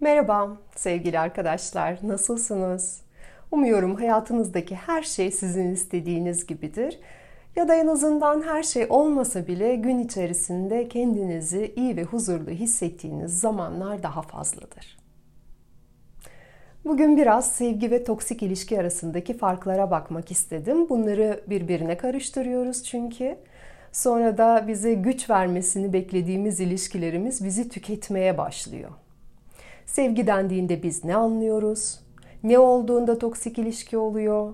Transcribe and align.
Merhaba 0.00 0.56
sevgili 0.76 1.18
arkadaşlar, 1.18 1.98
nasılsınız? 2.02 3.00
Umuyorum 3.50 3.96
hayatınızdaki 3.96 4.74
her 4.74 5.02
şey 5.02 5.30
sizin 5.30 5.72
istediğiniz 5.72 6.46
gibidir. 6.46 7.00
Ya 7.56 7.68
da 7.68 7.74
en 7.74 7.86
azından 7.86 8.42
her 8.42 8.62
şey 8.62 8.86
olmasa 8.88 9.46
bile 9.46 9.76
gün 9.76 9.98
içerisinde 9.98 10.88
kendinizi 10.88 11.72
iyi 11.76 11.96
ve 11.96 12.04
huzurlu 12.04 12.50
hissettiğiniz 12.50 13.40
zamanlar 13.40 14.02
daha 14.02 14.22
fazladır. 14.22 14.98
Bugün 16.84 17.16
biraz 17.16 17.52
sevgi 17.52 17.90
ve 17.90 18.04
toksik 18.04 18.42
ilişki 18.42 18.80
arasındaki 18.80 19.36
farklara 19.36 19.90
bakmak 19.90 20.30
istedim. 20.30 20.88
Bunları 20.88 21.40
birbirine 21.46 21.96
karıştırıyoruz 21.96 22.84
çünkü. 22.84 23.36
Sonra 23.92 24.38
da 24.38 24.64
bize 24.68 24.94
güç 24.94 25.30
vermesini 25.30 25.92
beklediğimiz 25.92 26.60
ilişkilerimiz 26.60 27.44
bizi 27.44 27.68
tüketmeye 27.68 28.38
başlıyor. 28.38 28.90
Sevgi 29.88 30.26
dendiğinde 30.26 30.82
biz 30.82 31.04
ne 31.04 31.16
anlıyoruz? 31.16 32.00
Ne 32.42 32.58
olduğunda 32.58 33.18
toksik 33.18 33.58
ilişki 33.58 33.98
oluyor? 33.98 34.52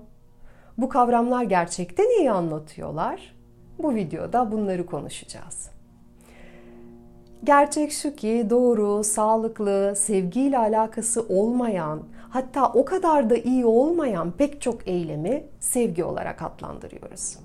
Bu 0.77 0.89
kavramlar 0.89 1.43
gerçekten 1.43 2.19
iyi 2.19 2.31
anlatıyorlar. 2.31 3.35
Bu 3.79 3.95
videoda 3.95 4.51
bunları 4.51 4.85
konuşacağız. 4.85 5.69
Gerçek 7.43 7.91
şu 7.91 8.15
ki 8.15 8.47
doğru, 8.49 9.03
sağlıklı, 9.03 9.93
sevgiyle 9.97 10.57
alakası 10.57 11.25
olmayan, 11.29 12.03
hatta 12.29 12.67
o 12.67 12.85
kadar 12.85 13.29
da 13.29 13.35
iyi 13.35 13.65
olmayan 13.65 14.31
pek 14.31 14.61
çok 14.61 14.87
eylemi 14.87 15.43
sevgi 15.59 16.03
olarak 16.03 16.41
adlandırıyoruz. 16.41 17.37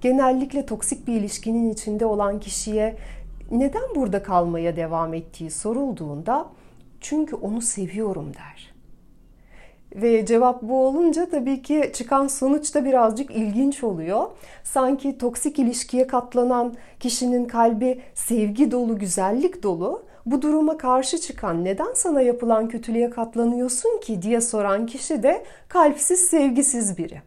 Genellikle 0.00 0.66
toksik 0.66 1.06
bir 1.06 1.14
ilişkinin 1.14 1.70
içinde 1.70 2.06
olan 2.06 2.40
kişiye 2.40 2.96
neden 3.50 3.94
burada 3.94 4.22
kalmaya 4.22 4.76
devam 4.76 5.14
ettiği 5.14 5.50
sorulduğunda 5.50 6.46
çünkü 7.04 7.36
onu 7.36 7.60
seviyorum 7.60 8.32
der. 8.34 8.74
Ve 9.94 10.26
cevap 10.26 10.62
bu 10.62 10.86
olunca 10.86 11.28
tabii 11.30 11.62
ki 11.62 11.90
çıkan 11.94 12.26
sonuç 12.26 12.74
da 12.74 12.84
birazcık 12.84 13.30
ilginç 13.30 13.84
oluyor. 13.84 14.26
Sanki 14.64 15.18
toksik 15.18 15.58
ilişkiye 15.58 16.06
katlanan 16.06 16.74
kişinin 17.00 17.44
kalbi 17.44 18.00
sevgi 18.14 18.70
dolu, 18.70 18.98
güzellik 18.98 19.62
dolu. 19.62 20.06
Bu 20.26 20.42
duruma 20.42 20.78
karşı 20.78 21.18
çıkan 21.18 21.64
neden 21.64 21.92
sana 21.94 22.20
yapılan 22.20 22.68
kötülüğe 22.68 23.10
katlanıyorsun 23.10 24.00
ki 24.00 24.22
diye 24.22 24.40
soran 24.40 24.86
kişi 24.86 25.22
de 25.22 25.44
kalpsiz, 25.68 26.20
sevgisiz 26.20 26.98
biri. 26.98 27.22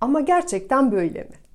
Ama 0.00 0.20
gerçekten 0.20 0.92
böyle 0.92 1.22
mi? 1.22 1.45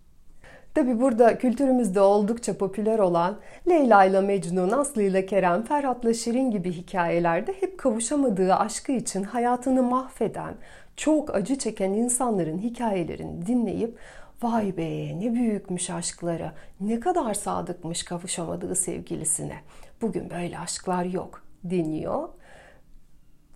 Tabi 0.74 1.00
burada 1.02 1.38
kültürümüzde 1.38 2.02
oldukça 2.02 2.58
popüler 2.58 3.00
olan 3.00 3.40
Leyla 3.70 4.06
ile 4.06 4.22
Mecnun, 4.22 4.72
Aslı 4.72 5.04
ile 5.04 5.26
Kerem, 5.26 5.64
Ferhat'la 5.64 6.14
Şirin 6.14 6.52
gibi 6.52 6.72
hikayelerde 6.72 7.54
hep 7.54 7.78
kavuşamadığı 7.78 8.56
aşkı 8.56 8.92
için 8.92 9.24
hayatını 9.24 9.84
mahveden, 9.84 10.56
çok 10.98 11.36
acı 11.36 11.58
çeken 11.58 11.90
insanların 11.94 12.58
hikayelerini 12.58 13.46
dinleyip 13.46 13.98
vay 14.42 14.78
be 14.78 15.20
ne 15.20 15.34
büyükmüş 15.34 15.90
aşkları, 15.90 16.52
ne 16.82 17.00
kadar 17.00 17.34
sadıkmış 17.34 18.04
kavuşamadığı 18.04 18.76
sevgilisine. 18.76 19.56
Bugün 20.02 20.30
böyle 20.30 20.60
aşklar 20.60 21.06
yok 21.06 21.44
deniyor. 21.64 22.30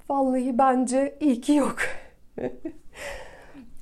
Vallahi 0.09 0.57
bence 0.57 1.17
iyi 1.19 1.41
ki 1.41 1.53
yok. 1.53 1.77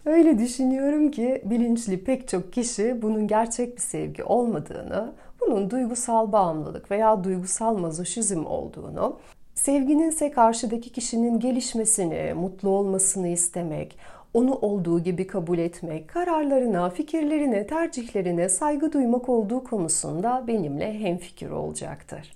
Öyle 0.05 0.39
düşünüyorum 0.39 1.11
ki 1.11 1.41
bilinçli 1.45 2.03
pek 2.03 2.27
çok 2.27 2.53
kişi 2.53 3.02
bunun 3.02 3.27
gerçek 3.27 3.75
bir 3.75 3.81
sevgi 3.81 4.23
olmadığını, 4.23 5.13
bunun 5.41 5.69
duygusal 5.69 6.31
bağımlılık 6.31 6.91
veya 6.91 7.23
duygusal 7.23 7.77
mazoşizm 7.77 8.45
olduğunu, 8.45 9.19
sevginin 9.55 10.09
ise 10.09 10.31
karşıdaki 10.31 10.89
kişinin 10.89 11.39
gelişmesini, 11.39 12.33
mutlu 12.33 12.69
olmasını 12.69 13.27
istemek, 13.27 13.97
onu 14.33 14.55
olduğu 14.55 14.99
gibi 14.99 15.27
kabul 15.27 15.57
etmek, 15.57 16.07
kararlarına, 16.07 16.89
fikirlerine, 16.89 17.67
tercihlerine 17.67 18.50
saygı 18.50 18.94
duymak 18.94 19.29
olduğu 19.29 19.63
konusunda 19.63 20.44
benimle 20.47 21.00
hemfikir 21.00 21.50
olacaktır. 21.50 22.33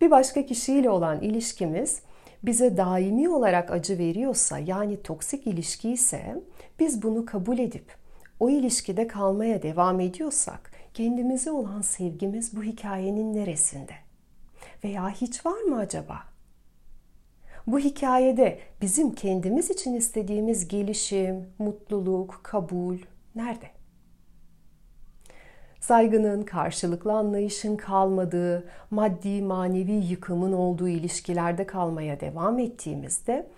Bir 0.00 0.10
başka 0.10 0.46
kişiyle 0.46 0.90
olan 0.90 1.20
ilişkimiz 1.20 2.02
bize 2.42 2.76
daimi 2.76 3.28
olarak 3.28 3.70
acı 3.70 3.98
veriyorsa 3.98 4.58
yani 4.58 5.02
toksik 5.02 5.46
ilişki 5.46 5.90
ise 5.90 6.42
biz 6.80 7.02
bunu 7.02 7.26
kabul 7.26 7.58
edip 7.58 7.96
o 8.40 8.50
ilişkide 8.50 9.06
kalmaya 9.06 9.62
devam 9.62 10.00
ediyorsak 10.00 10.70
kendimize 10.94 11.50
olan 11.50 11.80
sevgimiz 11.80 12.56
bu 12.56 12.62
hikayenin 12.62 13.34
neresinde? 13.34 13.92
Veya 14.84 15.10
hiç 15.10 15.46
var 15.46 15.60
mı 15.60 15.78
acaba? 15.78 16.18
Bu 17.66 17.78
hikayede 17.78 18.58
bizim 18.80 19.14
kendimiz 19.14 19.70
için 19.70 19.94
istediğimiz 19.94 20.68
gelişim, 20.68 21.46
mutluluk, 21.58 22.40
kabul 22.42 22.98
nerede? 23.34 23.77
Saygının, 25.80 26.42
karşılıklı 26.42 27.12
anlayışın 27.12 27.76
kalmadığı, 27.76 28.68
maddi 28.90 29.42
manevi 29.42 29.92
yıkımın 29.92 30.52
olduğu 30.52 30.88
ilişkilerde 30.88 31.66
kalmaya 31.66 32.20
devam 32.20 32.58
ettiğimizde 32.58 33.48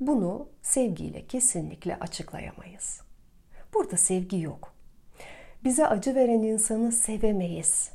bunu 0.00 0.48
sevgiyle 0.62 1.26
kesinlikle 1.26 1.96
açıklayamayız. 1.96 3.00
Burada 3.74 3.96
sevgi 3.96 4.40
yok. 4.40 4.74
Bize 5.64 5.86
acı 5.86 6.14
veren 6.14 6.42
insanı 6.42 6.92
sevemeyiz. 6.92 7.90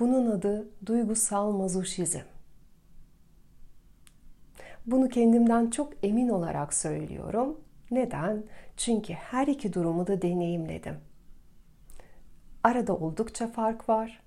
Bunun 0.00 0.30
adı 0.30 0.68
duygusal 0.86 1.52
mazoşizm. 1.52 2.20
Bunu 4.86 5.08
kendimden 5.08 5.70
çok 5.70 5.92
emin 6.02 6.28
olarak 6.28 6.74
söylüyorum. 6.74 7.60
Neden? 7.90 8.44
Çünkü 8.76 9.12
her 9.12 9.46
iki 9.46 9.72
durumu 9.72 10.06
da 10.06 10.22
deneyimledim. 10.22 10.94
Arada 12.64 12.96
oldukça 12.96 13.46
fark 13.46 13.88
var 13.88 14.22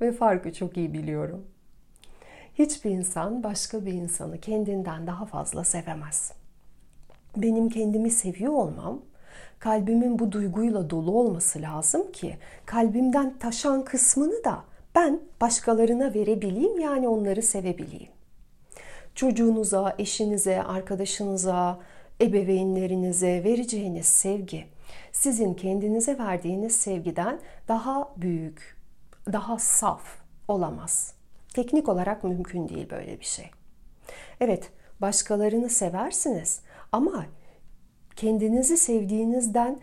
ve 0.00 0.12
farkı 0.12 0.52
çok 0.52 0.76
iyi 0.76 0.92
biliyorum. 0.92 1.46
Hiçbir 2.54 2.90
insan 2.90 3.42
başka 3.42 3.86
bir 3.86 3.92
insanı 3.92 4.40
kendinden 4.40 5.06
daha 5.06 5.26
fazla 5.26 5.64
sevemez. 5.64 6.32
Benim 7.36 7.68
kendimi 7.68 8.10
seviyor 8.10 8.52
olmam, 8.52 9.00
kalbimin 9.58 10.18
bu 10.18 10.32
duyguyla 10.32 10.90
dolu 10.90 11.18
olması 11.18 11.62
lazım 11.62 12.12
ki 12.12 12.36
kalbimden 12.66 13.38
taşan 13.38 13.84
kısmını 13.84 14.44
da 14.44 14.64
ben 14.94 15.20
başkalarına 15.40 16.14
verebileyim 16.14 16.80
yani 16.80 17.08
onları 17.08 17.42
sevebileyim. 17.42 18.10
Çocuğunuza, 19.14 19.94
eşinize, 19.98 20.62
arkadaşınıza, 20.62 21.78
ebeveynlerinize 22.20 23.44
vereceğiniz 23.44 24.06
sevgi 24.06 24.64
sizin 25.12 25.54
kendinize 25.54 26.18
verdiğiniz 26.18 26.76
sevgiden 26.76 27.40
daha 27.68 28.12
büyük, 28.16 28.76
daha 29.32 29.58
saf 29.58 30.02
olamaz. 30.48 31.14
Teknik 31.54 31.88
olarak 31.88 32.24
mümkün 32.24 32.68
değil 32.68 32.90
böyle 32.90 33.20
bir 33.20 33.24
şey. 33.24 33.50
Evet, 34.40 34.72
başkalarını 35.00 35.68
seversiniz 35.68 36.60
ama 36.92 37.26
kendinizi 38.16 38.76
sevdiğinizden 38.76 39.80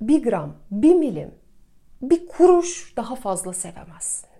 bir 0.00 0.22
gram, 0.22 0.56
bir 0.70 0.94
milim, 0.94 1.34
bir 2.02 2.28
kuruş 2.28 2.96
daha 2.96 3.14
fazla 3.14 3.52
sevemezsiniz. 3.52 4.30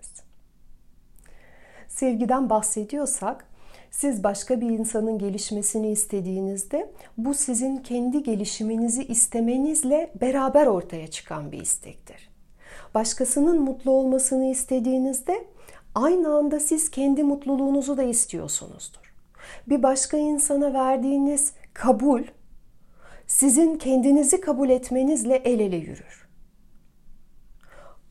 Sevgiden 1.88 2.50
bahsediyorsak 2.50 3.50
siz 3.91 4.25
başka 4.25 4.61
bir 4.61 4.71
insanın 4.71 5.19
gelişmesini 5.19 5.91
istediğinizde 5.91 6.91
bu 7.19 7.34
sizin 7.34 7.77
kendi 7.77 8.23
gelişiminizi 8.23 9.05
istemenizle 9.05 10.11
beraber 10.21 10.67
ortaya 10.67 11.06
çıkan 11.06 11.53
bir 11.53 11.61
istektir. 11.61 12.31
Başkasının 12.95 13.61
mutlu 13.61 13.91
olmasını 13.91 14.47
istediğinizde 14.47 15.45
aynı 15.95 16.34
anda 16.34 16.61
siz 16.61 16.91
kendi 16.91 17.23
mutluluğunuzu 17.25 17.97
da 17.97 18.03
istiyorsunuzdur. 18.03 19.15
Bir 19.67 19.82
başka 19.82 20.17
insana 20.17 20.75
verdiğiniz 20.75 21.53
kabul 21.75 22.23
sizin 23.26 23.76
kendinizi 23.76 24.41
kabul 24.41 24.70
etmenizle 24.70 25.37
el 25.37 25.61
ele 25.61 25.76
yürür. 25.76 26.29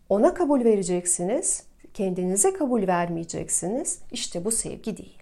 Ona 0.09 0.33
kabul 0.33 0.63
vereceksiniz, 0.63 1.63
kendinize 1.93 2.53
kabul 2.53 2.87
vermeyeceksiniz. 2.87 3.99
İşte 4.11 4.45
bu 4.45 4.51
sevgi 4.51 4.97
değil. 4.97 5.18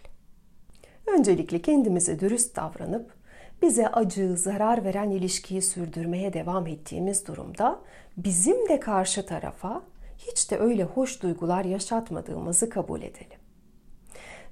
Öncelikle 1.07 1.61
kendimize 1.61 2.19
dürüst 2.19 2.55
davranıp 2.55 3.13
bize 3.61 3.87
acı, 3.87 4.37
zarar 4.37 4.83
veren 4.83 5.09
ilişkiyi 5.09 5.61
sürdürmeye 5.61 6.33
devam 6.33 6.67
ettiğimiz 6.67 7.27
durumda 7.27 7.79
bizim 8.17 8.69
de 8.69 8.79
karşı 8.79 9.25
tarafa 9.25 9.81
hiç 10.17 10.51
de 10.51 10.57
öyle 10.57 10.83
hoş 10.83 11.21
duygular 11.21 11.65
yaşatmadığımızı 11.65 12.69
kabul 12.69 13.01
edelim. 13.01 13.39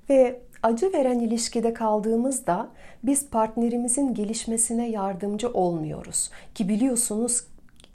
Ve 0.09 0.41
acı 0.63 0.93
veren 0.93 1.19
ilişkide 1.19 1.73
kaldığımızda 1.73 2.69
biz 3.03 3.29
partnerimizin 3.29 4.13
gelişmesine 4.13 4.89
yardımcı 4.89 5.49
olmuyoruz. 5.49 6.29
Ki 6.55 6.69
biliyorsunuz 6.69 7.43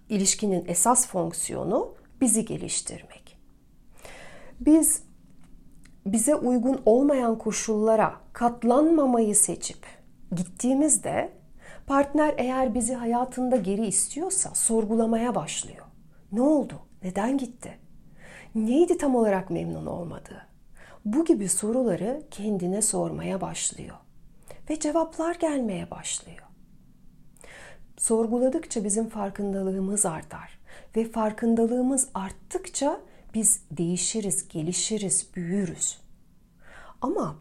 ilişkinin 0.09 0.65
esas 0.69 1.09
fonksiyonu 1.09 1.95
bizi 2.21 2.45
geliştirmek. 2.45 3.37
Biz 4.61 5.03
bize 6.07 6.35
uygun 6.35 6.81
olmayan 6.87 7.39
koşullara 7.39 8.15
katlanmamayı 8.33 9.37
seçip 9.37 9.87
gittiğimizde 10.37 11.33
partner 11.87 12.35
eğer 12.37 12.75
bizi 12.75 12.95
hayatında 12.95 13.57
geri 13.57 13.87
istiyorsa 13.87 14.55
sorgulamaya 14.55 15.35
başlıyor. 15.35 15.87
Ne 16.33 16.43
oldu? 16.43 16.75
Neden 17.03 17.39
gitti? 17.39 17.79
Neydi 18.55 18.99
tam 18.99 19.15
olarak 19.15 19.51
memnun 19.51 19.87
olmadığı? 19.87 20.47
Bu 21.05 21.25
gibi 21.25 21.49
soruları 21.49 22.23
kendine 22.31 22.83
sormaya 22.83 23.41
başlıyor 23.41 23.97
ve 24.71 24.81
cevaplar 24.81 25.35
gelmeye 25.35 25.91
başlıyor. 25.91 26.43
Sorguladıkça 27.97 28.85
bizim 28.85 29.09
farkındalığımız 29.09 30.07
artar 30.07 30.59
ve 30.97 31.05
farkındalığımız 31.05 32.09
arttıkça 32.15 33.01
biz 33.35 33.63
değişiriz, 33.71 34.49
gelişiriz, 34.49 35.29
büyürüz. 35.35 35.99
Ama 37.01 37.37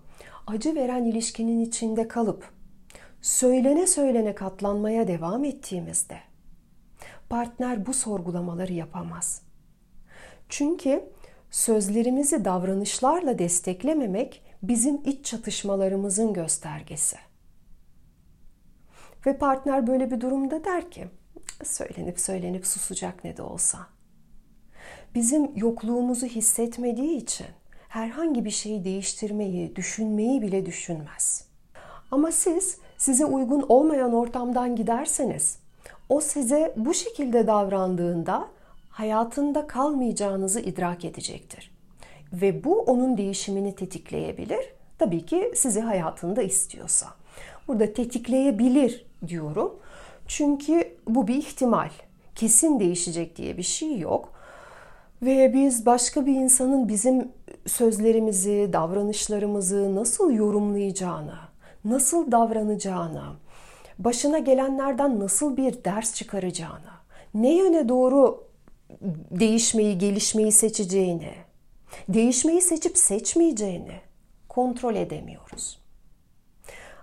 acı 0.47 0.75
veren 0.75 1.03
ilişkinin 1.03 1.59
içinde 1.59 2.07
kalıp 2.07 2.51
söylene 3.21 3.87
söylene 3.87 4.35
katlanmaya 4.35 5.07
devam 5.07 5.43
ettiğimizde 5.43 6.19
partner 7.29 7.85
bu 7.85 7.93
sorgulamaları 7.93 8.73
yapamaz. 8.73 9.41
Çünkü 10.49 11.09
sözlerimizi 11.51 12.45
davranışlarla 12.45 13.39
desteklememek 13.39 14.43
bizim 14.63 15.01
iç 15.05 15.25
çatışmalarımızın 15.25 16.33
göstergesi. 16.33 17.17
Ve 19.25 19.37
partner 19.37 19.87
böyle 19.87 20.11
bir 20.11 20.21
durumda 20.21 20.63
der 20.63 20.91
ki, 20.91 21.07
söylenip 21.63 22.19
söylenip 22.19 22.67
susacak 22.67 23.23
ne 23.23 23.37
de 23.37 23.41
olsa. 23.41 23.87
Bizim 25.15 25.51
yokluğumuzu 25.55 26.25
hissetmediği 26.25 27.17
için 27.17 27.47
herhangi 27.87 28.45
bir 28.45 28.51
şeyi 28.51 28.83
değiştirmeyi, 28.83 29.75
düşünmeyi 29.75 30.41
bile 30.41 30.65
düşünmez. 30.65 31.45
Ama 32.11 32.31
siz 32.31 32.77
size 32.97 33.25
uygun 33.25 33.65
olmayan 33.69 34.13
ortamdan 34.13 34.75
giderseniz, 34.75 35.59
o 36.09 36.21
size 36.21 36.73
bu 36.77 36.93
şekilde 36.93 37.47
davrandığında 37.47 38.47
hayatında 38.89 39.67
kalmayacağınızı 39.67 40.59
idrak 40.59 41.05
edecektir. 41.05 41.71
Ve 42.33 42.63
bu 42.63 42.81
onun 42.81 43.17
değişimini 43.17 43.75
tetikleyebilir. 43.75 44.73
Tabii 44.99 45.25
ki 45.25 45.51
sizi 45.55 45.81
hayatında 45.81 46.41
istiyorsa. 46.41 47.07
Burada 47.67 47.93
tetikleyebilir 47.93 49.05
diyorum. 49.27 49.79
Çünkü 50.27 50.97
bu 51.07 51.27
bir 51.27 51.35
ihtimal. 51.35 51.89
Kesin 52.35 52.79
değişecek 52.79 53.35
diye 53.35 53.57
bir 53.57 53.63
şey 53.63 53.99
yok. 53.99 54.33
Ve 55.21 55.53
biz 55.53 55.85
başka 55.85 56.25
bir 56.25 56.35
insanın 56.35 56.87
bizim 56.87 57.31
sözlerimizi, 57.67 58.69
davranışlarımızı 58.73 59.95
nasıl 59.95 60.31
yorumlayacağını, 60.31 61.35
nasıl 61.85 62.31
davranacağını, 62.31 63.23
başına 63.99 64.39
gelenlerden 64.39 65.19
nasıl 65.19 65.57
bir 65.57 65.83
ders 65.83 66.13
çıkaracağını, 66.13 66.91
ne 67.33 67.55
yöne 67.55 67.89
doğru 67.89 68.47
değişmeyi, 69.31 69.97
gelişmeyi 69.97 70.51
seçeceğini, 70.51 71.33
değişmeyi 72.09 72.61
seçip 72.61 72.97
seçmeyeceğini 72.97 74.01
kontrol 74.49 74.95
edemiyoruz. 74.95 75.79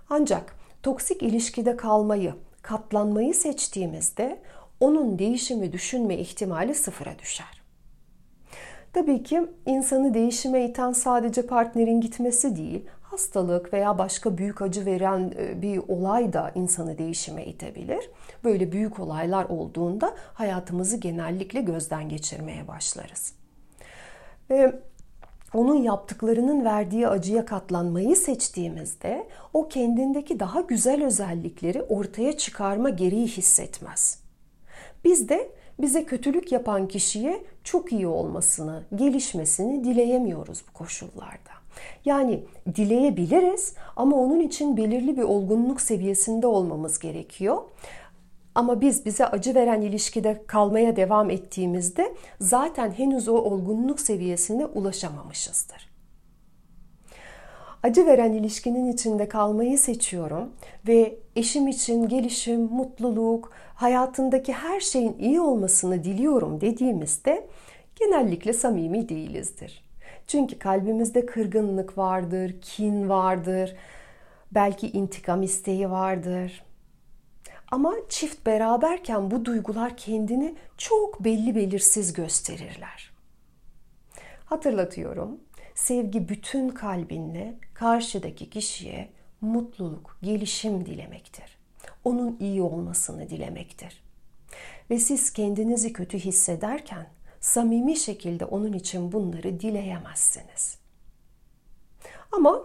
Ancak 0.09 0.55
toksik 0.83 1.23
ilişkide 1.23 1.77
kalmayı, 1.77 2.33
katlanmayı 2.61 3.33
seçtiğimizde 3.33 4.39
onun 4.79 5.19
değişimi 5.19 5.73
düşünme 5.73 6.17
ihtimali 6.17 6.75
sıfıra 6.75 7.19
düşer. 7.19 7.56
Tabii 8.93 9.23
ki 9.23 9.47
insanı 9.65 10.13
değişime 10.13 10.65
iten 10.65 10.91
sadece 10.91 11.41
partnerin 11.41 12.01
gitmesi 12.01 12.55
değil, 12.55 12.85
hastalık 13.01 13.73
veya 13.73 13.97
başka 13.97 14.37
büyük 14.37 14.61
acı 14.61 14.85
veren 14.85 15.33
e, 15.37 15.61
bir 15.61 15.77
olay 15.87 16.33
da 16.33 16.51
insanı 16.55 16.97
değişime 16.97 17.45
itebilir. 17.45 18.09
Böyle 18.43 18.71
büyük 18.71 18.99
olaylar 18.99 19.45
olduğunda 19.45 20.15
hayatımızı 20.33 20.97
genellikle 20.97 21.61
gözden 21.61 22.09
geçirmeye 22.09 22.67
başlarız. 22.67 23.33
Ve 24.49 24.79
onun 25.53 25.75
yaptıklarının 25.75 26.65
verdiği 26.65 27.07
acıya 27.07 27.45
katlanmayı 27.45 28.15
seçtiğimizde 28.15 29.27
o 29.53 29.67
kendindeki 29.67 30.39
daha 30.39 30.61
güzel 30.61 31.05
özellikleri 31.05 31.81
ortaya 31.81 32.37
çıkarma 32.37 32.89
gereği 32.89 33.27
hissetmez. 33.27 34.19
Biz 35.03 35.29
de 35.29 35.51
bize 35.79 36.05
kötülük 36.05 36.51
yapan 36.51 36.87
kişiye 36.87 37.43
çok 37.63 37.91
iyi 37.91 38.07
olmasını, 38.07 38.83
gelişmesini 38.95 39.83
dileyemiyoruz 39.83 40.63
bu 40.69 40.73
koşullarda. 40.73 41.57
Yani 42.05 42.43
dileyebiliriz 42.75 43.73
ama 43.95 44.17
onun 44.17 44.39
için 44.39 44.77
belirli 44.77 45.17
bir 45.17 45.23
olgunluk 45.23 45.81
seviyesinde 45.81 46.47
olmamız 46.47 46.99
gerekiyor. 46.99 47.57
Ama 48.55 48.81
biz 48.81 49.05
bize 49.05 49.27
acı 49.27 49.55
veren 49.55 49.81
ilişkide 49.81 50.43
kalmaya 50.47 50.95
devam 50.95 51.29
ettiğimizde 51.29 52.15
zaten 52.41 52.91
henüz 52.91 53.27
o 53.27 53.33
olgunluk 53.37 53.99
seviyesine 53.99 54.65
ulaşamamışızdır. 54.65 55.96
Acı 57.83 58.05
veren 58.05 58.33
ilişkinin 58.33 58.91
içinde 58.91 59.27
kalmayı 59.27 59.77
seçiyorum 59.77 60.51
ve 60.87 61.19
eşim 61.35 61.67
için 61.67 62.07
gelişim, 62.07 62.61
mutluluk, 62.61 63.51
hayatındaki 63.75 64.53
her 64.53 64.79
şeyin 64.79 65.17
iyi 65.19 65.41
olmasını 65.41 66.03
diliyorum 66.03 66.61
dediğimizde 66.61 67.47
genellikle 67.95 68.53
samimi 68.53 69.09
değilizdir. 69.09 69.83
Çünkü 70.27 70.59
kalbimizde 70.59 71.25
kırgınlık 71.25 71.97
vardır, 71.97 72.55
kin 72.61 73.09
vardır, 73.09 73.75
belki 74.51 74.87
intikam 74.89 75.43
isteği 75.43 75.91
vardır. 75.91 76.63
Ama 77.71 77.93
çift 78.09 78.45
beraberken 78.45 79.31
bu 79.31 79.45
duygular 79.45 79.97
kendini 79.97 80.55
çok 80.77 81.23
belli 81.23 81.55
belirsiz 81.55 82.13
gösterirler. 82.13 83.11
Hatırlatıyorum. 84.45 85.39
Sevgi 85.77 86.29
bütün 86.29 86.69
kalbinle 86.69 87.55
karşıdaki 87.73 88.49
kişiye 88.49 89.09
mutluluk, 89.41 90.17
gelişim 90.21 90.85
dilemektir. 90.85 91.57
Onun 92.03 92.37
iyi 92.39 92.61
olmasını 92.61 93.29
dilemektir. 93.29 94.03
Ve 94.89 94.99
siz 94.99 95.33
kendinizi 95.33 95.93
kötü 95.93 96.19
hissederken 96.19 97.07
samimi 97.39 97.95
şekilde 97.95 98.45
onun 98.45 98.73
için 98.73 99.11
bunları 99.11 99.59
dileyemezsiniz. 99.59 100.77
Ama 102.31 102.63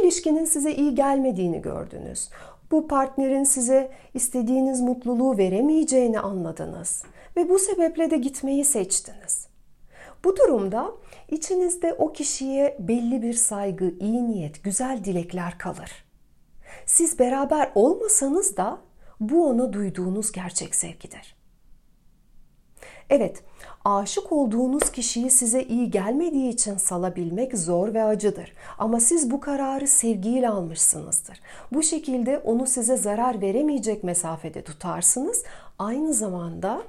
ilişkinin 0.00 0.44
size 0.44 0.74
iyi 0.74 0.94
gelmediğini 0.94 1.62
gördünüz. 1.62 2.30
Bu 2.70 2.88
partnerin 2.88 3.44
size 3.44 3.92
istediğiniz 4.14 4.80
mutluluğu 4.80 5.38
veremeyeceğini 5.38 6.20
anladınız 6.20 7.02
ve 7.36 7.48
bu 7.48 7.58
sebeple 7.58 8.10
de 8.10 8.16
gitmeyi 8.16 8.64
seçtiniz. 8.64 9.46
Bu 10.24 10.36
durumda 10.36 10.92
içinizde 11.30 11.94
o 11.94 12.12
kişiye 12.12 12.76
belli 12.78 13.22
bir 13.22 13.34
saygı, 13.34 13.94
iyi 14.00 14.28
niyet, 14.28 14.64
güzel 14.64 15.04
dilekler 15.04 15.58
kalır. 15.58 16.04
Siz 16.86 17.18
beraber 17.18 17.72
olmasanız 17.74 18.56
da 18.56 18.78
bu 19.20 19.46
ona 19.48 19.72
duyduğunuz 19.72 20.32
gerçek 20.32 20.74
sevgidir. 20.74 21.40
Evet, 23.10 23.42
aşık 23.84 24.32
olduğunuz 24.32 24.92
kişiyi 24.92 25.30
size 25.30 25.62
iyi 25.62 25.90
gelmediği 25.90 26.52
için 26.52 26.76
salabilmek 26.76 27.58
zor 27.58 27.94
ve 27.94 28.04
acıdır. 28.04 28.52
Ama 28.78 29.00
siz 29.00 29.30
bu 29.30 29.40
kararı 29.40 29.88
sevgiyle 29.88 30.48
almışsınızdır. 30.48 31.40
Bu 31.72 31.82
şekilde 31.82 32.38
onu 32.38 32.66
size 32.66 32.96
zarar 32.96 33.40
veremeyecek 33.40 34.04
mesafede 34.04 34.62
tutarsınız. 34.62 35.44
Aynı 35.78 36.14
zamanda 36.14 36.82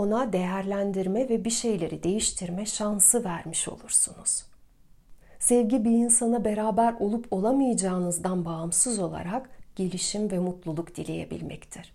ona 0.00 0.32
değerlendirme 0.32 1.28
ve 1.28 1.44
bir 1.44 1.50
şeyleri 1.50 2.02
değiştirme 2.02 2.66
şansı 2.66 3.24
vermiş 3.24 3.68
olursunuz. 3.68 4.44
Sevgi 5.38 5.84
bir 5.84 5.90
insana 5.90 6.44
beraber 6.44 6.94
olup 7.00 7.26
olamayacağınızdan 7.30 8.44
bağımsız 8.44 8.98
olarak 8.98 9.50
gelişim 9.76 10.30
ve 10.30 10.38
mutluluk 10.38 10.96
dileyebilmektir. 10.96 11.94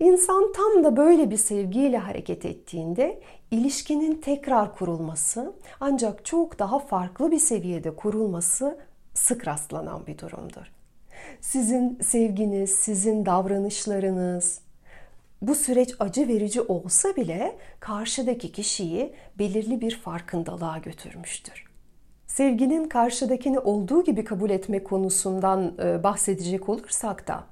İnsan 0.00 0.52
tam 0.52 0.84
da 0.84 0.96
böyle 0.96 1.30
bir 1.30 1.36
sevgiyle 1.36 1.98
hareket 1.98 2.44
ettiğinde 2.44 3.20
ilişkinin 3.50 4.20
tekrar 4.20 4.76
kurulması 4.76 5.52
ancak 5.80 6.24
çok 6.24 6.58
daha 6.58 6.78
farklı 6.78 7.30
bir 7.30 7.38
seviyede 7.38 7.96
kurulması 7.96 8.78
sık 9.14 9.48
rastlanan 9.48 10.06
bir 10.06 10.18
durumdur. 10.18 10.72
Sizin 11.40 11.98
sevginiz, 12.02 12.70
sizin 12.70 13.26
davranışlarınız 13.26 14.65
bu 15.42 15.54
süreç 15.54 15.94
acı 15.98 16.28
verici 16.28 16.60
olsa 16.60 17.16
bile 17.16 17.56
karşıdaki 17.80 18.52
kişiyi 18.52 19.12
belirli 19.38 19.80
bir 19.80 19.96
farkındalığa 19.96 20.78
götürmüştür. 20.78 21.64
Sevginin 22.26 22.88
karşıdakini 22.88 23.58
olduğu 23.58 24.04
gibi 24.04 24.24
kabul 24.24 24.50
etme 24.50 24.84
konusundan 24.84 25.74
e, 25.82 26.02
bahsedecek 26.02 26.68
olursak 26.68 27.28
da 27.28 27.44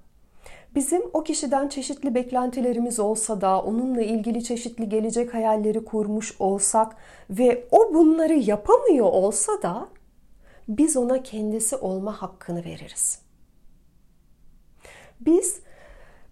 Bizim 0.75 1.03
o 1.13 1.25
kişiden 1.25 1.69
çeşitli 1.69 2.15
beklentilerimiz 2.15 3.01
olsa 3.01 3.41
da 3.41 3.63
onunla 3.63 4.03
ilgili 4.03 4.45
çeşitli 4.45 4.89
gelecek 4.89 5.35
hayalleri 5.35 5.85
kurmuş 5.85 6.41
olsak 6.41 6.97
ve 7.31 7.69
o 7.71 7.95
bunları 7.95 8.35
yapamıyor 8.35 9.07
olsa 9.07 9.63
da 9.63 9.89
biz 10.69 10.97
ona 10.97 11.23
kendisi 11.23 11.77
olma 11.77 12.23
hakkını 12.23 12.65
veririz. 12.65 13.19
Biz 15.21 15.61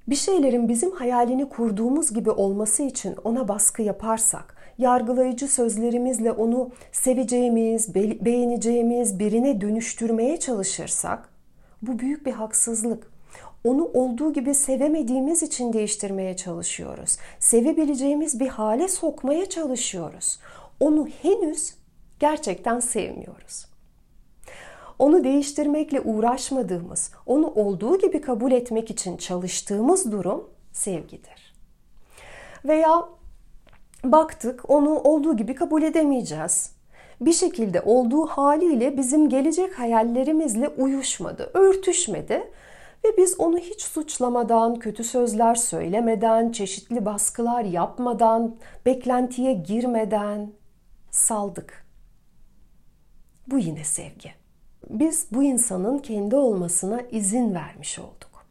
bir 0.08 0.16
şeylerin 0.16 0.68
bizim 0.68 0.90
hayalini 0.90 1.48
kurduğumuz 1.48 2.14
gibi 2.14 2.30
olması 2.30 2.82
için 2.82 3.16
ona 3.24 3.48
baskı 3.48 3.82
yaparsak, 3.82 4.56
yargılayıcı 4.78 5.48
sözlerimizle 5.48 6.32
onu 6.32 6.70
seveceğimiz, 6.92 7.94
beğeneceğimiz 7.94 9.18
birine 9.18 9.60
dönüştürmeye 9.60 10.40
çalışırsak 10.40 11.28
bu 11.82 11.98
büyük 11.98 12.26
bir 12.26 12.32
haksızlık. 12.32 13.12
Onu 13.64 13.84
olduğu 13.84 14.32
gibi 14.32 14.54
sevemediğimiz 14.54 15.42
için 15.42 15.72
değiştirmeye 15.72 16.36
çalışıyoruz. 16.36 17.18
Sevebileceğimiz 17.38 18.40
bir 18.40 18.48
hale 18.48 18.88
sokmaya 18.88 19.48
çalışıyoruz. 19.48 20.38
Onu 20.80 21.08
henüz 21.22 21.74
gerçekten 22.20 22.80
sevmiyoruz. 22.80 23.71
Onu 25.02 25.24
değiştirmekle 25.24 26.00
uğraşmadığımız, 26.00 27.12
onu 27.26 27.46
olduğu 27.46 27.98
gibi 27.98 28.20
kabul 28.20 28.52
etmek 28.52 28.90
için 28.90 29.16
çalıştığımız 29.16 30.12
durum 30.12 30.50
sevgidir. 30.72 31.54
Veya 32.64 33.08
baktık 34.04 34.70
onu 34.70 34.98
olduğu 34.98 35.36
gibi 35.36 35.54
kabul 35.54 35.82
edemeyeceğiz. 35.82 36.72
Bir 37.20 37.32
şekilde 37.32 37.80
olduğu 37.80 38.26
haliyle 38.26 38.96
bizim 38.96 39.28
gelecek 39.28 39.78
hayallerimizle 39.78 40.68
uyuşmadı, 40.68 41.50
örtüşmedi 41.54 42.50
ve 43.04 43.16
biz 43.18 43.40
onu 43.40 43.58
hiç 43.58 43.82
suçlamadan, 43.82 44.78
kötü 44.78 45.04
sözler 45.04 45.54
söylemeden, 45.54 46.52
çeşitli 46.52 47.04
baskılar 47.04 47.64
yapmadan, 47.64 48.56
beklentiye 48.86 49.52
girmeden 49.52 50.52
saldık. 51.10 51.86
Bu 53.46 53.58
yine 53.58 53.84
sevgi. 53.84 54.41
Biz 54.90 55.26
bu 55.32 55.42
insanın 55.42 55.98
kendi 55.98 56.36
olmasına 56.36 57.00
izin 57.00 57.54
vermiş 57.54 57.98
olduk. 57.98 58.46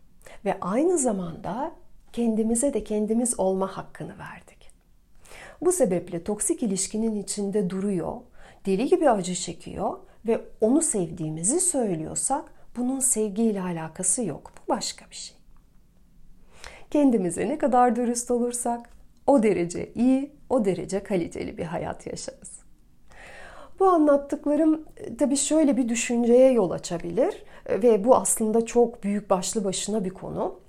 Ve 0.45 0.57
aynı 0.61 0.97
zamanda 0.97 1.71
kendimize 2.13 2.73
de 2.73 2.83
kendimiz 2.83 3.39
olma 3.39 3.77
hakkını 3.77 4.17
verdik. 4.17 4.71
Bu 5.61 5.71
sebeple 5.71 6.23
toksik 6.23 6.63
ilişkinin 6.63 7.21
içinde 7.23 7.69
duruyor, 7.69 8.13
deli 8.65 8.85
gibi 8.85 9.09
acı 9.09 9.35
çekiyor 9.35 9.97
ve 10.27 10.41
onu 10.61 10.81
sevdiğimizi 10.81 11.59
söylüyorsak 11.59 12.53
bunun 12.77 12.99
sevgiyle 12.99 13.61
alakası 13.61 14.23
yok. 14.23 14.51
Bu 14.57 14.69
başka 14.73 15.09
bir 15.09 15.15
şey. 15.15 15.37
Kendimize 16.91 17.49
ne 17.49 17.57
kadar 17.57 17.95
dürüst 17.95 18.31
olursak 18.31 18.89
o 19.27 19.43
derece 19.43 19.91
iyi, 19.95 20.31
o 20.49 20.65
derece 20.65 21.03
kaliteli 21.03 21.57
bir 21.57 21.63
hayat 21.63 22.07
yaşarız. 22.07 22.60
Bu 23.81 23.89
anlattıklarım 23.89 24.85
e, 24.97 25.17
tabii 25.17 25.37
şöyle 25.37 25.77
bir 25.77 25.89
düşünceye 25.89 26.51
yol 26.51 26.71
açabilir 26.71 27.43
e, 27.65 27.81
ve 27.81 28.03
bu 28.03 28.15
aslında 28.15 28.65
çok 28.65 29.03
büyük 29.03 29.29
başlı 29.29 29.63
başına 29.63 30.05
bir 30.05 30.09
konu. 30.09 30.60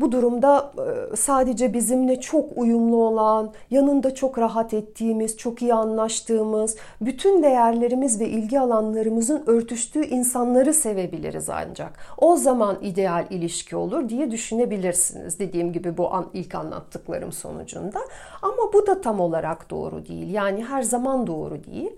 Bu 0.00 0.12
durumda 0.12 0.72
e, 1.12 1.16
sadece 1.16 1.74
bizimle 1.74 2.20
çok 2.20 2.58
uyumlu 2.58 2.96
olan, 2.96 3.52
yanında 3.70 4.14
çok 4.14 4.38
rahat 4.38 4.74
ettiğimiz, 4.74 5.36
çok 5.36 5.62
iyi 5.62 5.74
anlaştığımız, 5.74 6.76
bütün 7.00 7.42
değerlerimiz 7.42 8.20
ve 8.20 8.28
ilgi 8.28 8.60
alanlarımızın 8.60 9.42
örtüştüğü 9.46 10.04
insanları 10.04 10.74
sevebiliriz 10.74 11.50
ancak. 11.50 11.92
O 12.18 12.36
zaman 12.36 12.78
ideal 12.82 13.26
ilişki 13.30 13.76
olur 13.76 14.08
diye 14.08 14.30
düşünebilirsiniz. 14.30 15.38
Dediğim 15.38 15.72
gibi 15.72 15.96
bu 15.96 16.14
an, 16.14 16.26
ilk 16.32 16.54
anlattıklarım 16.54 17.32
sonucunda. 17.32 18.00
Ama 18.42 18.72
bu 18.72 18.86
da 18.86 19.00
tam 19.00 19.20
olarak 19.20 19.70
doğru 19.70 20.06
değil. 20.06 20.30
Yani 20.30 20.64
her 20.64 20.82
zaman 20.82 21.26
doğru 21.26 21.64
değil. 21.64 21.92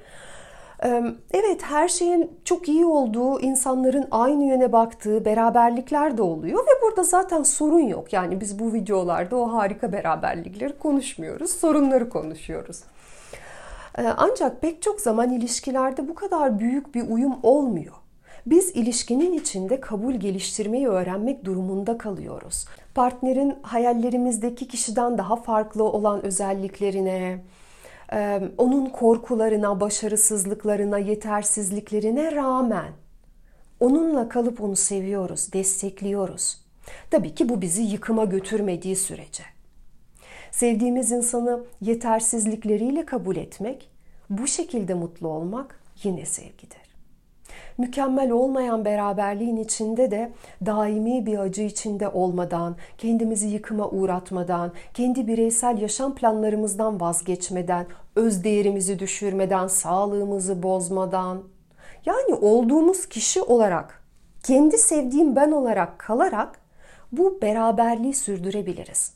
Evet 1.30 1.62
her 1.62 1.88
şeyin 1.88 2.30
çok 2.44 2.68
iyi 2.68 2.84
olduğu, 2.84 3.40
insanların 3.40 4.08
aynı 4.10 4.44
yöne 4.44 4.72
baktığı 4.72 5.24
beraberlikler 5.24 6.18
de 6.18 6.22
oluyor 6.22 6.58
ve 6.58 6.82
burada 6.82 7.02
zaten 7.02 7.42
sorun 7.42 7.80
yok. 7.80 8.12
Yani 8.12 8.40
biz 8.40 8.58
bu 8.58 8.72
videolarda 8.72 9.36
o 9.36 9.52
harika 9.52 9.92
beraberlikleri 9.92 10.78
konuşmuyoruz, 10.78 11.50
sorunları 11.50 12.08
konuşuyoruz. 12.08 12.82
Ancak 14.16 14.62
pek 14.62 14.82
çok 14.82 15.00
zaman 15.00 15.32
ilişkilerde 15.32 16.08
bu 16.08 16.14
kadar 16.14 16.58
büyük 16.58 16.94
bir 16.94 17.08
uyum 17.08 17.36
olmuyor. 17.42 17.92
Biz 18.46 18.70
ilişkinin 18.70 19.32
içinde 19.32 19.80
kabul 19.80 20.14
geliştirmeyi 20.14 20.88
öğrenmek 20.88 21.44
durumunda 21.44 21.98
kalıyoruz. 21.98 22.66
Partnerin 22.94 23.54
hayallerimizdeki 23.62 24.68
kişiden 24.68 25.18
daha 25.18 25.36
farklı 25.36 25.84
olan 25.84 26.24
özelliklerine, 26.24 27.44
onun 28.58 28.86
korkularına, 28.86 29.80
başarısızlıklarına, 29.80 30.98
yetersizliklerine 30.98 32.32
rağmen 32.32 32.92
onunla 33.80 34.28
kalıp 34.28 34.60
onu 34.60 34.76
seviyoruz, 34.76 35.52
destekliyoruz. 35.52 36.60
Tabii 37.10 37.34
ki 37.34 37.48
bu 37.48 37.60
bizi 37.60 37.82
yıkıma 37.82 38.24
götürmediği 38.24 38.96
sürece. 38.96 39.42
Sevdiğimiz 40.50 41.12
insanı 41.12 41.64
yetersizlikleriyle 41.80 43.06
kabul 43.06 43.36
etmek, 43.36 43.90
bu 44.30 44.46
şekilde 44.46 44.94
mutlu 44.94 45.28
olmak 45.28 45.80
yine 46.02 46.26
sevgidir 46.26 46.85
mükemmel 47.78 48.30
olmayan 48.30 48.84
beraberliğin 48.84 49.56
içinde 49.56 50.10
de 50.10 50.32
daimi 50.66 51.26
bir 51.26 51.38
acı 51.38 51.62
içinde 51.62 52.08
olmadan, 52.08 52.76
kendimizi 52.98 53.48
yıkıma 53.48 53.88
uğratmadan, 53.90 54.72
kendi 54.94 55.26
bireysel 55.26 55.78
yaşam 55.78 56.14
planlarımızdan 56.14 57.00
vazgeçmeden, 57.00 57.86
öz 58.16 58.44
değerimizi 58.44 58.98
düşürmeden, 58.98 59.66
sağlığımızı 59.66 60.62
bozmadan, 60.62 61.42
yani 62.06 62.34
olduğumuz 62.34 63.06
kişi 63.08 63.42
olarak, 63.42 64.02
kendi 64.42 64.78
sevdiğim 64.78 65.36
ben 65.36 65.52
olarak 65.52 65.98
kalarak 65.98 66.60
bu 67.12 67.42
beraberliği 67.42 68.14
sürdürebiliriz. 68.14 69.12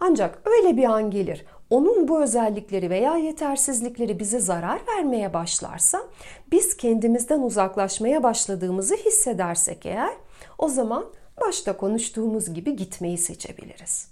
Ancak 0.00 0.42
öyle 0.44 0.76
bir 0.76 0.84
an 0.84 1.10
gelir, 1.10 1.44
onun 1.72 2.08
bu 2.08 2.22
özellikleri 2.22 2.90
veya 2.90 3.16
yetersizlikleri 3.16 4.20
bize 4.20 4.40
zarar 4.40 4.80
vermeye 4.88 5.34
başlarsa 5.34 6.02
biz 6.50 6.76
kendimizden 6.76 7.40
uzaklaşmaya 7.40 8.22
başladığımızı 8.22 8.94
hissedersek 8.96 9.86
eğer 9.86 10.12
o 10.58 10.68
zaman 10.68 11.04
başta 11.40 11.76
konuştuğumuz 11.76 12.54
gibi 12.54 12.76
gitmeyi 12.76 13.18
seçebiliriz. 13.18 14.08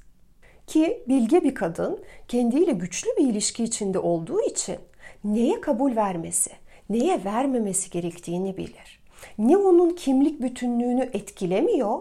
Ki 0.67 1.03
bilge 1.09 1.45
bir 1.45 1.55
kadın 1.55 2.01
kendiyle 2.29 2.73
güçlü 2.73 3.11
bir 3.19 3.25
ilişki 3.25 3.65
içinde 3.65 3.99
olduğu 3.99 4.41
için 4.43 4.77
neye 5.25 5.61
kabul 5.61 5.97
vermesi, 5.97 6.51
neye 6.91 7.25
vermemesi 7.25 7.91
gerektiğini 7.91 8.57
bilir. 8.57 9.01
Ne 9.39 9.57
onun 9.57 9.91
kimlik 9.91 10.43
bütünlüğünü 10.43 11.11
etkilemiyor, 11.13 12.01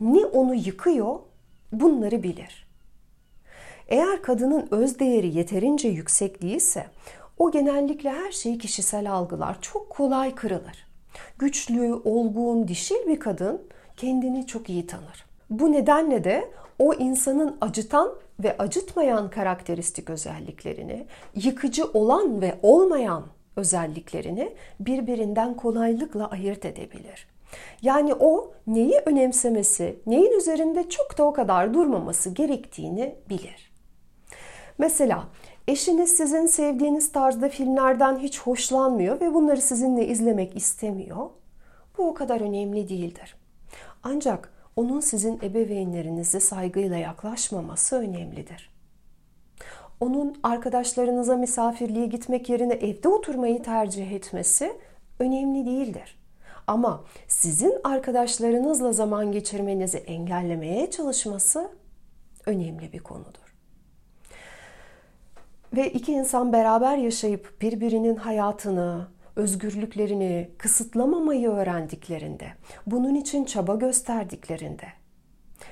ne 0.00 0.24
onu 0.24 0.54
yıkıyor 0.54 1.18
bunları 1.72 2.22
bilir. 2.22 2.65
Eğer 3.88 4.22
kadının 4.22 4.68
öz 4.70 4.98
değeri 4.98 5.36
yeterince 5.36 5.88
yüksek 5.88 6.42
değilse 6.42 6.86
o 7.38 7.50
genellikle 7.50 8.10
her 8.10 8.32
şeyi 8.32 8.58
kişisel 8.58 9.12
algılar, 9.12 9.60
çok 9.60 9.90
kolay 9.90 10.34
kırılır. 10.34 10.86
Güçlü, 11.38 11.94
olgun, 11.94 12.68
dişil 12.68 13.06
bir 13.06 13.20
kadın 13.20 13.62
kendini 13.96 14.46
çok 14.46 14.70
iyi 14.70 14.86
tanır. 14.86 15.26
Bu 15.50 15.72
nedenle 15.72 16.24
de 16.24 16.50
o 16.78 16.94
insanın 16.94 17.56
acıtan 17.60 18.12
ve 18.42 18.56
acıtmayan 18.58 19.30
karakteristik 19.30 20.10
özelliklerini, 20.10 21.06
yıkıcı 21.34 21.84
olan 21.84 22.40
ve 22.40 22.54
olmayan 22.62 23.24
özelliklerini 23.56 24.52
birbirinden 24.80 25.54
kolaylıkla 25.54 26.30
ayırt 26.30 26.64
edebilir. 26.64 27.28
Yani 27.82 28.14
o 28.14 28.52
neyi 28.66 29.00
önemsemesi, 29.06 29.98
neyin 30.06 30.38
üzerinde 30.38 30.88
çok 30.88 31.18
da 31.18 31.24
o 31.24 31.32
kadar 31.32 31.74
durmaması 31.74 32.30
gerektiğini 32.30 33.16
bilir. 33.28 33.75
Mesela 34.78 35.28
eşiniz 35.68 36.16
sizin 36.16 36.46
sevdiğiniz 36.46 37.12
tarzda 37.12 37.48
filmlerden 37.48 38.18
hiç 38.18 38.40
hoşlanmıyor 38.40 39.20
ve 39.20 39.34
bunları 39.34 39.60
sizinle 39.60 40.06
izlemek 40.06 40.56
istemiyor. 40.56 41.30
Bu 41.98 42.08
o 42.08 42.14
kadar 42.14 42.40
önemli 42.40 42.88
değildir. 42.88 43.36
Ancak 44.02 44.52
onun 44.76 45.00
sizin 45.00 45.38
ebeveynlerinize 45.42 46.40
saygıyla 46.40 46.96
yaklaşmaması 46.96 47.96
önemlidir. 47.96 48.70
Onun 50.00 50.36
arkadaşlarınıza 50.42 51.36
misafirliğe 51.36 52.06
gitmek 52.06 52.48
yerine 52.48 52.72
evde 52.72 53.08
oturmayı 53.08 53.62
tercih 53.62 54.12
etmesi 54.12 54.72
önemli 55.18 55.66
değildir. 55.66 56.18
Ama 56.66 57.04
sizin 57.28 57.74
arkadaşlarınızla 57.84 58.92
zaman 58.92 59.32
geçirmenizi 59.32 59.98
engellemeye 59.98 60.90
çalışması 60.90 61.70
önemli 62.46 62.92
bir 62.92 63.00
konudur 63.00 63.45
ve 65.76 65.90
iki 65.90 66.12
insan 66.12 66.52
beraber 66.52 66.96
yaşayıp 66.96 67.60
birbirinin 67.60 68.16
hayatını, 68.16 69.08
özgürlüklerini 69.36 70.50
kısıtlamamayı 70.58 71.48
öğrendiklerinde, 71.48 72.46
bunun 72.86 73.14
için 73.14 73.44
çaba 73.44 73.74
gösterdiklerinde, 73.74 74.86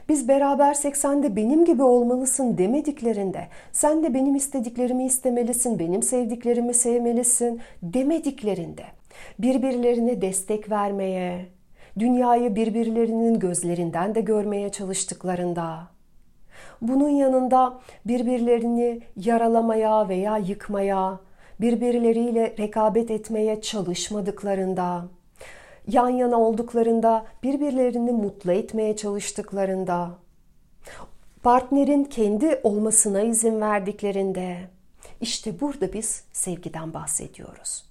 biz 0.08 0.28
berabersek 0.28 0.96
sen 0.96 1.22
de 1.22 1.36
benim 1.36 1.64
gibi 1.64 1.82
olmalısın 1.82 2.58
demediklerinde, 2.58 3.48
sen 3.72 4.02
de 4.02 4.14
benim 4.14 4.34
istediklerimi 4.34 5.04
istemelisin, 5.04 5.78
benim 5.78 6.02
sevdiklerimi 6.02 6.74
sevmelisin 6.74 7.60
demediklerinde, 7.82 8.84
birbirlerine 9.38 10.22
destek 10.22 10.70
vermeye, 10.70 11.46
dünyayı 11.98 12.56
birbirlerinin 12.56 13.38
gözlerinden 13.38 14.14
de 14.14 14.20
görmeye 14.20 14.72
çalıştıklarında, 14.72 15.93
bunun 16.82 17.08
yanında 17.08 17.80
birbirlerini 18.06 19.00
yaralamaya 19.16 20.08
veya 20.08 20.36
yıkmaya, 20.36 21.20
birbirleriyle 21.60 22.54
rekabet 22.58 23.10
etmeye 23.10 23.60
çalışmadıklarında, 23.60 25.04
yan 25.88 26.08
yana 26.08 26.40
olduklarında 26.40 27.26
birbirlerini 27.42 28.12
mutlu 28.12 28.52
etmeye 28.52 28.96
çalıştıklarında, 28.96 30.10
partnerin 31.42 32.04
kendi 32.04 32.60
olmasına 32.62 33.20
izin 33.22 33.60
verdiklerinde, 33.60 34.56
işte 35.20 35.60
burada 35.60 35.92
biz 35.92 36.24
sevgiden 36.32 36.94
bahsediyoruz. 36.94 37.84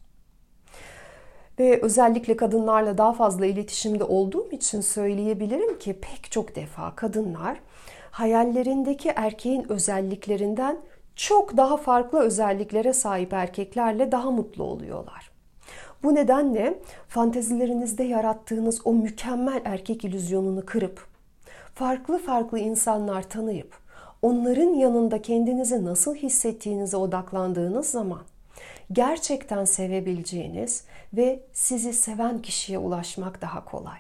Ve 1.60 1.82
özellikle 1.82 2.38
kadınlarla 2.38 2.98
daha 2.98 3.14
fazla 3.14 3.46
iletişimde 3.46 4.04
olduğum 4.04 4.52
için 4.52 4.82
söyleyebilirim 4.82 5.80
ki 5.80 5.94
pek 5.94 6.32
çok 6.32 6.56
defa 6.56 6.96
kadınlar 6.96 7.60
hayallerindeki 8.14 9.10
erkeğin 9.10 9.72
özelliklerinden 9.72 10.80
çok 11.16 11.58
daha 11.58 11.78
farklı 11.78 12.20
özelliklere 12.20 12.94
sahip 12.94 13.34
erkeklerle 13.34 14.12
daha 14.12 14.32
mutlu 14.32 14.64
oluyorlar. 14.64 15.32
Bu 16.04 16.16
nedenle 16.16 16.80
fantezilerinizde 17.08 18.04
yarattığınız 18.04 18.82
o 18.86 18.94
mükemmel 18.94 19.62
erkek 19.66 20.06
ilüzyonunu 20.06 20.66
kırıp 20.66 21.08
farklı 21.76 22.20
farklı 22.20 22.60
insanlar 22.60 23.30
tanıyıp 23.30 23.78
onların 24.22 24.74
yanında 24.74 25.22
kendinizi 25.22 25.86
nasıl 25.86 26.16
hissettiğinize 26.16 26.98
odaklandığınız 26.98 27.86
zaman 27.86 28.22
gerçekten 28.92 29.66
sevebileceğiniz 29.66 30.86
ve 31.14 31.44
sizi 31.54 31.94
seven 31.94 32.42
kişiye 32.42 32.78
ulaşmak 32.78 33.42
daha 33.42 33.66
kolay. 33.66 34.00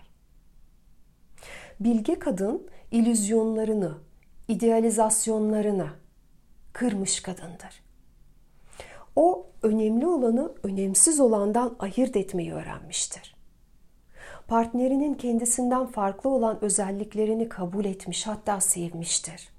Bilge 1.80 2.20
kadın 2.20 2.68
ilüzyonlarını, 2.94 3.98
idealizasyonlarını 4.48 5.88
kırmış 6.74 7.20
kadındır. 7.20 7.84
O 9.16 9.48
önemli 9.62 10.08
olanı 10.08 10.52
önemsiz 10.64 11.20
olandan 11.20 11.76
ayırt 11.80 12.16
etmeyi 12.16 12.54
öğrenmiştir. 12.54 13.36
Partnerinin 14.48 15.14
kendisinden 15.14 15.86
farklı 15.86 16.30
olan 16.30 16.64
özelliklerini 16.64 17.50
kabul 17.50 17.86
etmiş 17.86 18.28
hatta 18.28 18.60
sevmiştir. 18.60 19.50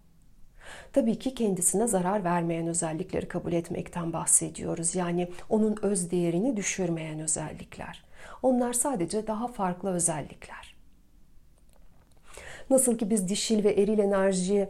Tabii 0.93 1.19
ki 1.19 1.35
kendisine 1.35 1.87
zarar 1.87 2.25
vermeyen 2.25 2.67
özellikleri 2.67 3.29
kabul 3.29 3.53
etmekten 3.53 4.13
bahsediyoruz. 4.13 4.95
Yani 4.95 5.29
onun 5.51 5.77
öz 5.83 6.11
değerini 6.11 6.57
düşürmeyen 6.57 7.21
özellikler. 7.21 8.05
Onlar 8.43 8.73
sadece 8.73 9.27
daha 9.27 9.49
farklı 9.49 9.91
özellikler. 9.91 10.74
Nasıl 12.71 12.99
ki 12.99 13.11
biz 13.11 13.29
dişil 13.29 13.65
ve 13.65 13.73
eril 13.73 13.99
enerjiyi 13.99 14.69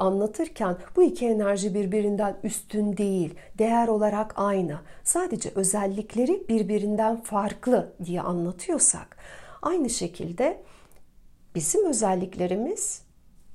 anlatırken 0.00 0.76
bu 0.96 1.02
iki 1.02 1.26
enerji 1.26 1.74
birbirinden 1.74 2.36
üstün 2.42 2.96
değil, 2.96 3.34
değer 3.58 3.88
olarak 3.88 4.32
aynı. 4.36 4.78
Sadece 5.04 5.50
özellikleri 5.54 6.48
birbirinden 6.48 7.20
farklı 7.20 7.92
diye 8.04 8.20
anlatıyorsak 8.20 9.16
aynı 9.62 9.90
şekilde 9.90 10.62
bizim 11.54 11.86
özelliklerimiz 11.86 13.02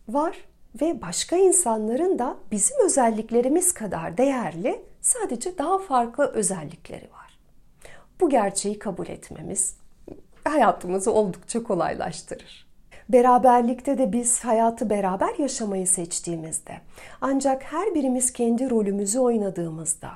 var 0.10 0.38
ve 0.82 1.02
başka 1.02 1.36
insanların 1.36 2.20
da 2.20 2.38
bizim 2.52 2.86
özelliklerimiz 2.86 3.74
kadar 3.74 4.18
değerli 4.18 4.82
sadece 5.02 5.58
daha 5.58 5.80
farklı 5.80 6.26
özellikleri 6.26 7.12
var. 7.12 7.40
Bu 8.22 8.30
gerçeği 8.30 8.80
kabul 8.80 9.08
etmemiz 9.08 9.78
hayatımızı 10.44 11.12
oldukça 11.12 11.64
kolaylaştırır. 11.64 12.65
Beraberlikte 13.10 13.98
de 13.98 14.14
biz 14.14 14.40
hayatı 14.40 14.90
beraber 14.90 15.40
yaşamayı 15.40 15.88
seçtiğimizde 15.88 16.82
ancak 17.22 17.64
her 17.64 17.96
birimiz 17.96 18.34
kendi 18.34 18.70
rolümüzü 18.70 19.20
oynadığımızda 19.20 20.12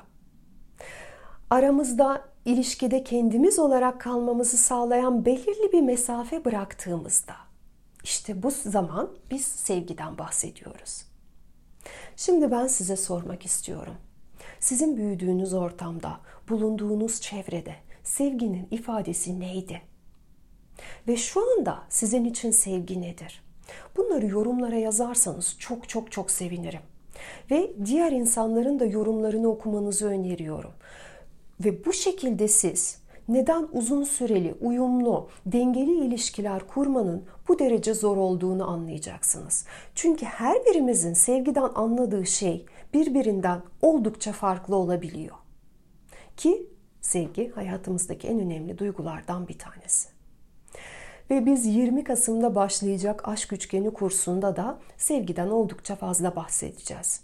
aramızda 1.50 2.24
ilişkide 2.44 3.04
kendimiz 3.04 3.58
olarak 3.58 4.00
kalmamızı 4.00 4.56
sağlayan 4.56 5.24
belirli 5.24 5.72
bir 5.72 5.80
mesafe 5.80 6.44
bıraktığımızda 6.44 7.34
işte 8.04 8.42
bu 8.42 8.50
zaman 8.50 9.10
biz 9.30 9.44
sevgiden 9.44 10.18
bahsediyoruz. 10.18 11.04
Şimdi 12.16 12.50
ben 12.50 12.66
size 12.66 12.96
sormak 12.96 13.46
istiyorum. 13.46 13.94
Sizin 14.60 14.96
büyüdüğünüz 14.96 15.52
ortamda, 15.52 16.20
bulunduğunuz 16.48 17.20
çevrede 17.20 17.74
sevginin 18.02 18.68
ifadesi 18.70 19.40
neydi? 19.40 19.89
Ve 21.08 21.16
şu 21.16 21.52
anda 21.52 21.78
sizin 21.88 22.24
için 22.24 22.50
sevgi 22.50 23.00
nedir? 23.00 23.42
Bunları 23.96 24.26
yorumlara 24.26 24.76
yazarsanız 24.76 25.56
çok 25.58 25.88
çok 25.88 26.12
çok 26.12 26.30
sevinirim. 26.30 26.80
Ve 27.50 27.72
diğer 27.84 28.12
insanların 28.12 28.80
da 28.80 28.84
yorumlarını 28.84 29.48
okumanızı 29.48 30.06
öneriyorum. 30.06 30.72
Ve 31.64 31.84
bu 31.84 31.92
şekilde 31.92 32.48
siz 32.48 33.00
neden 33.28 33.68
uzun 33.72 34.04
süreli, 34.04 34.54
uyumlu, 34.60 35.28
dengeli 35.46 36.06
ilişkiler 36.06 36.66
kurmanın 36.66 37.24
bu 37.48 37.58
derece 37.58 37.94
zor 37.94 38.16
olduğunu 38.16 38.70
anlayacaksınız. 38.70 39.66
Çünkü 39.94 40.26
her 40.26 40.64
birimizin 40.66 41.14
sevgiden 41.14 41.70
anladığı 41.74 42.26
şey 42.26 42.66
birbirinden 42.94 43.62
oldukça 43.82 44.32
farklı 44.32 44.76
olabiliyor. 44.76 45.36
Ki 46.36 46.66
sevgi 47.00 47.50
hayatımızdaki 47.50 48.28
en 48.28 48.40
önemli 48.40 48.78
duygulardan 48.78 49.48
bir 49.48 49.58
tanesi. 49.58 50.19
Ve 51.30 51.46
biz 51.46 51.66
20 51.66 52.04
Kasım'da 52.04 52.54
başlayacak 52.54 53.28
aşk 53.28 53.52
üçgeni 53.52 53.90
kursunda 53.90 54.56
da 54.56 54.78
sevgiden 54.96 55.48
oldukça 55.48 55.96
fazla 55.96 56.36
bahsedeceğiz. 56.36 57.20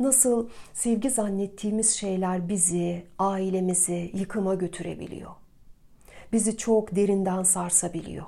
Nasıl 0.00 0.48
sevgi 0.74 1.10
zannettiğimiz 1.10 1.90
şeyler 1.90 2.48
bizi, 2.48 3.02
ailemizi 3.18 4.10
yıkıma 4.14 4.54
götürebiliyor. 4.54 5.30
Bizi 6.32 6.56
çok 6.56 6.96
derinden 6.96 7.42
sarsabiliyor. 7.42 8.26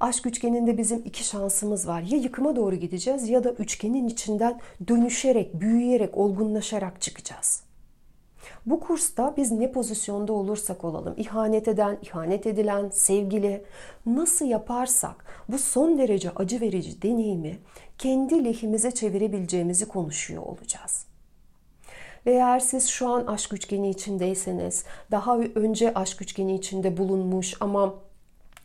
Aşk 0.00 0.26
üçgeninde 0.26 0.78
bizim 0.78 1.02
iki 1.04 1.24
şansımız 1.24 1.88
var. 1.88 2.02
Ya 2.02 2.18
yıkıma 2.18 2.56
doğru 2.56 2.74
gideceğiz 2.74 3.28
ya 3.28 3.44
da 3.44 3.52
üçgenin 3.52 4.08
içinden 4.08 4.60
dönüşerek, 4.88 5.60
büyüyerek, 5.60 6.16
olgunlaşarak 6.16 7.00
çıkacağız. 7.00 7.65
Bu 8.66 8.80
kursta 8.80 9.34
biz 9.36 9.52
ne 9.52 9.72
pozisyonda 9.72 10.32
olursak 10.32 10.84
olalım, 10.84 11.14
ihanet 11.16 11.68
eden, 11.68 11.98
ihanet 12.02 12.46
edilen, 12.46 12.90
sevgili 12.92 13.64
nasıl 14.06 14.46
yaparsak 14.46 15.24
bu 15.48 15.58
son 15.58 15.98
derece 15.98 16.30
acı 16.30 16.60
verici 16.60 17.02
deneyimi 17.02 17.58
kendi 17.98 18.44
lehimize 18.44 18.90
çevirebileceğimizi 18.90 19.88
konuşuyor 19.88 20.42
olacağız. 20.42 21.06
Ve 22.26 22.32
eğer 22.32 22.60
siz 22.60 22.88
şu 22.88 23.08
an 23.08 23.26
aşk 23.26 23.52
üçgeni 23.52 23.90
içindeyseniz, 23.90 24.84
daha 25.10 25.38
önce 25.38 25.94
aşk 25.94 26.22
üçgeni 26.22 26.54
içinde 26.54 26.96
bulunmuş 26.96 27.54
ama 27.60 27.94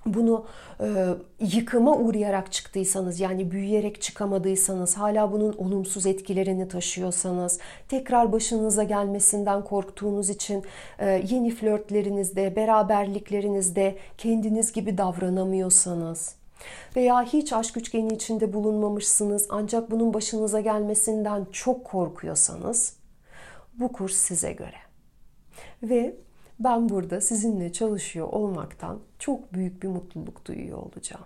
bunu 0.06 0.46
e, 0.80 1.08
yıkıma 1.40 1.98
uğrayarak 1.98 2.52
çıktıysanız 2.52 3.20
yani 3.20 3.52
büyüyerek 3.52 4.02
çıkamadıysanız 4.02 4.98
hala 4.98 5.32
bunun 5.32 5.54
olumsuz 5.54 6.06
etkilerini 6.06 6.68
taşıyorsanız 6.68 7.60
tekrar 7.88 8.32
başınıza 8.32 8.84
gelmesinden 8.84 9.64
korktuğunuz 9.64 10.30
için 10.30 10.64
e, 11.00 11.24
yeni 11.30 11.52
flörtlerinizde 11.52 12.56
beraberliklerinizde 12.56 13.98
kendiniz 14.18 14.74
gibi 14.74 14.98
davranamıyorsanız 14.98 16.36
veya 16.96 17.24
hiç 17.24 17.54
aşk 17.54 17.78
üçgeni 17.78 18.14
içinde 18.14 18.54
bulunmamışsınız 18.54 19.48
ancak 19.50 19.92
bunun 19.92 20.14
başınıza 20.14 20.60
gelmesinden 20.60 21.46
çok 21.52 21.86
korkuyorsanız 21.86 22.94
bu 23.74 23.92
kurs 23.92 24.16
size 24.16 24.52
göre. 24.52 24.78
Ve 25.84 26.16
ben 26.64 26.90
burada 26.90 27.22
sizinle 27.22 27.74
çalışıyor 27.74 28.28
olmaktan 28.28 29.00
çok 29.20 29.54
büyük 29.54 29.84
bir 29.84 29.88
mutluluk 29.88 30.46
duyuyor 30.46 30.78
olacağım. 30.78 31.26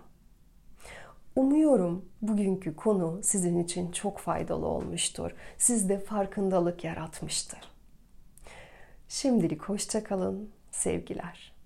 Umuyorum 1.36 2.04
bugünkü 2.22 2.76
konu 2.76 3.20
sizin 3.22 3.58
için 3.58 3.92
çok 3.92 4.18
faydalı 4.18 4.66
olmuştur. 4.66 5.30
Sizde 5.58 5.98
farkındalık 5.98 6.84
yaratmıştır. 6.84 7.60
Şimdilik 9.08 9.62
hoşçakalın, 9.62 10.50
sevgiler. 10.70 11.52